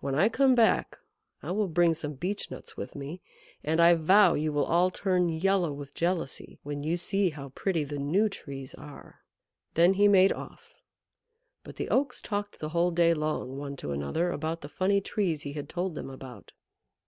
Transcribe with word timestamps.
When 0.00 0.14
I 0.14 0.28
come 0.28 0.54
back 0.54 0.98
I 1.42 1.50
will 1.50 1.68
bring 1.68 1.94
some 1.94 2.16
Beech 2.16 2.50
nuts 2.50 2.76
with 2.76 2.94
me, 2.94 3.22
and 3.64 3.80
I 3.80 3.94
vow 3.94 4.34
you 4.34 4.52
will 4.52 4.66
all 4.66 4.90
turn 4.90 5.30
yellow 5.30 5.72
with 5.72 5.94
jealousy 5.94 6.58
when 6.64 6.82
you 6.82 6.98
see 6.98 7.30
how 7.30 7.48
pretty 7.48 7.82
the 7.82 7.96
new 7.98 8.28
Trees 8.28 8.74
are." 8.74 9.20
Then 9.72 9.94
he 9.94 10.06
made 10.06 10.34
off. 10.34 10.82
But 11.62 11.76
the 11.76 11.88
Oaks 11.88 12.20
talked 12.20 12.58
the 12.58 12.68
whole 12.76 12.90
day 12.90 13.14
long 13.14 13.56
one 13.56 13.74
to 13.76 13.92
another 13.92 14.28
about 14.30 14.60
the 14.60 14.68
funny 14.68 15.00
Trees 15.00 15.44
he 15.44 15.54
had 15.54 15.70
told 15.70 15.94
them 15.94 16.10
about. 16.10 16.52